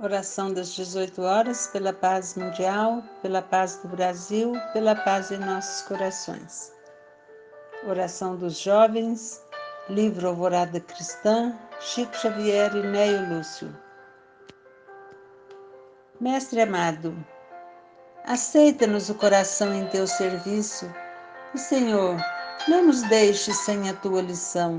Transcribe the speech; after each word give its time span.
Oração 0.00 0.52
das 0.52 0.74
18 0.74 1.22
horas 1.22 1.66
pela 1.66 1.92
paz 1.92 2.36
mundial, 2.36 3.02
pela 3.20 3.42
paz 3.42 3.80
do 3.82 3.88
Brasil, 3.88 4.52
pela 4.72 4.94
paz 4.94 5.32
em 5.32 5.38
nossos 5.38 5.82
corações. 5.88 6.72
Oração 7.84 8.36
dos 8.36 8.60
jovens, 8.60 9.42
livro 9.88 10.28
Alvorada 10.28 10.78
Cristã, 10.78 11.52
Chico 11.80 12.16
Xavier 12.16 12.76
e 12.76 12.82
Neio 12.86 13.28
Lúcio. 13.28 13.76
Mestre 16.20 16.60
amado, 16.60 17.12
aceita-nos 18.24 19.10
o 19.10 19.16
coração 19.16 19.74
em 19.74 19.88
teu 19.88 20.06
serviço 20.06 20.88
e, 21.52 21.58
Senhor, 21.58 22.16
não 22.68 22.86
nos 22.86 23.02
deixes 23.02 23.56
sem 23.56 23.90
a 23.90 23.94
tua 23.94 24.22
lição. 24.22 24.78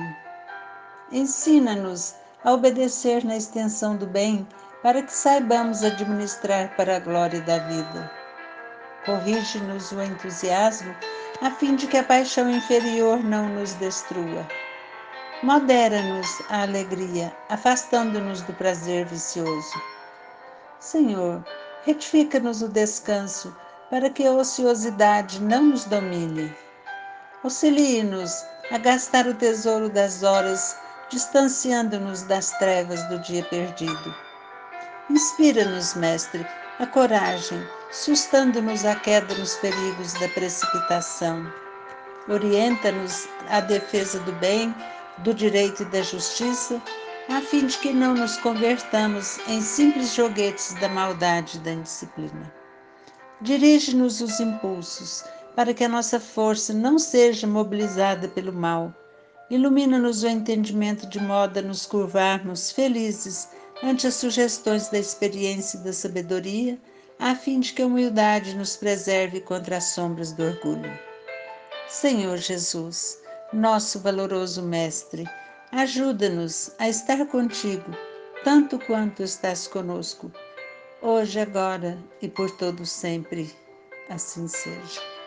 Ensina-nos 1.11 2.15
a 2.41 2.53
obedecer 2.53 3.25
na 3.25 3.35
extensão 3.35 3.97
do 3.97 4.07
bem 4.07 4.47
para 4.81 5.01
que 5.01 5.11
saibamos 5.11 5.83
administrar 5.83 6.73
para 6.77 6.95
a 6.95 6.99
glória 6.99 7.41
da 7.41 7.57
vida. 7.59 8.09
Corrige-nos 9.05 9.91
o 9.91 10.01
entusiasmo, 10.01 10.95
a 11.41 11.51
fim 11.51 11.75
de 11.75 11.87
que 11.87 11.97
a 11.97 12.03
paixão 12.03 12.49
inferior 12.49 13.21
não 13.21 13.49
nos 13.49 13.73
destrua. 13.73 14.47
Modera-nos 15.43 16.27
a 16.49 16.61
alegria, 16.61 17.33
afastando-nos 17.49 18.41
do 18.41 18.53
prazer 18.53 19.05
vicioso. 19.05 19.81
Senhor, 20.79 21.43
retifica-nos 21.85 22.61
o 22.61 22.69
descanso, 22.69 23.55
para 23.89 24.09
que 24.09 24.25
a 24.25 24.31
ociosidade 24.31 25.41
não 25.41 25.63
nos 25.63 25.85
domine. 25.85 26.55
Auxilie-nos 27.43 28.45
a 28.71 28.77
gastar 28.77 29.27
o 29.27 29.33
tesouro 29.33 29.89
das 29.89 30.23
horas, 30.23 30.77
distanciando-nos 31.09 32.21
das 32.23 32.51
trevas 32.51 33.03
do 33.09 33.17
dia 33.19 33.43
perdido 33.45 34.28
Inspira-nos, 35.09 35.95
Mestre, 35.95 36.45
a 36.77 36.85
coragem, 36.85 37.59
sustando-nos 37.91 38.85
a 38.85 38.95
queda 38.95 39.33
nos 39.35 39.55
perigos 39.55 40.13
da 40.13 40.27
precipitação. 40.29 41.51
Orienta-nos 42.27 43.27
à 43.49 43.59
defesa 43.59 44.19
do 44.19 44.31
bem, 44.33 44.73
do 45.19 45.33
direito 45.33 45.81
e 45.81 45.85
da 45.85 46.03
justiça, 46.03 46.79
a 47.27 47.41
fim 47.41 47.65
de 47.65 47.77
que 47.79 47.91
não 47.91 48.13
nos 48.13 48.37
convertamos 48.37 49.39
em 49.47 49.61
simples 49.61 50.13
joguetes 50.13 50.75
da 50.75 50.87
maldade 50.87 51.57
e 51.57 51.61
da 51.61 51.71
indisciplina. 51.71 52.53
Dirige-nos 53.41 54.21
os 54.21 54.39
impulsos, 54.39 55.23
para 55.55 55.73
que 55.73 55.83
a 55.83 55.89
nossa 55.89 56.19
força 56.19 56.71
não 56.71 56.99
seja 56.99 57.47
mobilizada 57.47 58.27
pelo 58.27 58.53
mal. 58.53 58.93
Ilumina-nos 59.49 60.21
o 60.21 60.27
entendimento 60.27 61.07
de 61.07 61.19
modo 61.19 61.57
a 61.57 61.61
nos 61.63 61.87
curvarmos 61.87 62.71
felizes 62.71 63.49
ante 63.83 64.07
as 64.07 64.15
sugestões 64.15 64.89
da 64.89 64.99
experiência 64.99 65.77
e 65.77 65.83
da 65.83 65.93
sabedoria, 65.93 66.79
a 67.17 67.35
fim 67.35 67.59
de 67.59 67.73
que 67.73 67.81
a 67.81 67.85
humildade 67.85 68.55
nos 68.55 68.75
preserve 68.75 69.41
contra 69.41 69.77
as 69.77 69.85
sombras 69.85 70.31
do 70.31 70.43
orgulho. 70.43 70.91
Senhor 71.87 72.37
Jesus, 72.37 73.19
nosso 73.51 73.99
valoroso 73.99 74.61
Mestre, 74.61 75.25
ajuda-nos 75.71 76.71
a 76.77 76.87
estar 76.87 77.25
contigo, 77.25 77.91
tanto 78.43 78.79
quanto 78.79 79.23
estás 79.23 79.67
conosco, 79.67 80.31
hoje, 81.01 81.39
agora 81.39 81.97
e 82.21 82.27
por 82.27 82.51
todo 82.51 82.85
sempre. 82.85 83.53
Assim 84.09 84.47
seja. 84.47 85.18